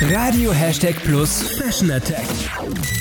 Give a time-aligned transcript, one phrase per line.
[0.00, 2.24] Radio Hashtag Plus Fashion Attack.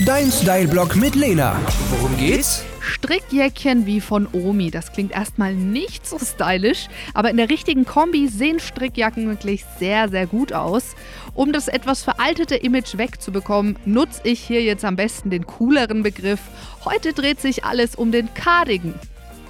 [0.04, 1.56] Dein Style-Blog mit Lena.
[1.92, 2.66] Worum geht's?
[2.82, 4.72] Strickjäckchen wie von Omi.
[4.72, 10.10] Das klingt erstmal nicht so stylisch, aber in der richtigen Kombi sehen Strickjacken wirklich sehr,
[10.10, 10.96] sehr gut aus.
[11.36, 16.40] Um das etwas veraltete Image wegzubekommen, nutze ich hier jetzt am besten den cooleren Begriff.
[16.84, 18.96] Heute dreht sich alles um den Cardigan.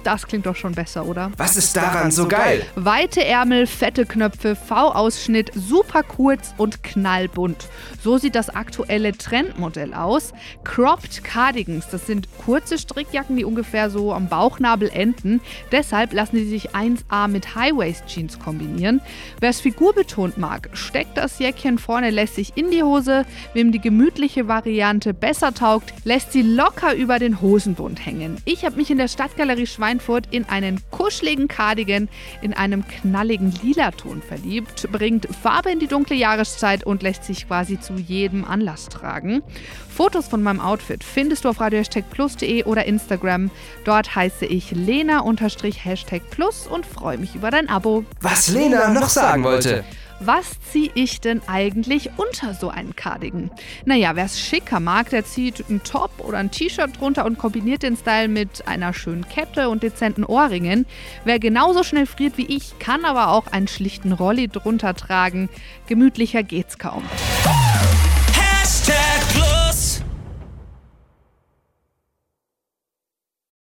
[0.08, 1.32] Das klingt doch schon besser, oder?
[1.36, 2.64] Was ist daran so geil?
[2.76, 7.66] Weite Ärmel, fette Knöpfe, V-Ausschnitt, super kurz und knallbunt.
[8.02, 10.32] So sieht das aktuelle Trendmodell aus.
[10.64, 15.42] Cropped Cardigans, das sind kurze Strickjacken, die ungefähr so am Bauchnabel enden.
[15.72, 19.02] Deshalb lassen sie sich 1A mit High-Waist-Jeans kombinieren.
[19.40, 23.26] Wer es figurbetont mag, steckt das Jäckchen vorne lässig in die Hose.
[23.52, 28.38] Wem die gemütliche Variante besser taugt, lässt sie locker über den Hosenbund hängen.
[28.46, 32.08] Ich habe mich in der Stadtgalerie Schwein Schweinfurt in einen kuscheligen Cardigan
[32.40, 37.80] in einem knalligen Lilaton verliebt, bringt Farbe in die dunkle Jahreszeit und lässt sich quasi
[37.80, 39.42] zu jedem Anlass tragen.
[39.88, 43.50] Fotos von meinem Outfit findest du auf radiohashtagplus.de oder Instagram.
[43.84, 48.04] Dort heiße ich Lena-Hashtag Plus und freue mich über dein Abo.
[48.20, 49.84] Was Lena noch sagen wollte
[50.20, 53.50] was ziehe ich denn eigentlich unter so einen Cardigan?
[53.84, 57.82] Naja, wer es schicker mag, der zieht einen Top oder ein T-Shirt drunter und kombiniert
[57.82, 60.86] den Style mit einer schönen Kette und dezenten Ohrringen.
[61.24, 65.48] Wer genauso schnell friert wie ich, kann aber auch einen schlichten Rolli drunter tragen.
[65.86, 67.02] Gemütlicher geht's kaum.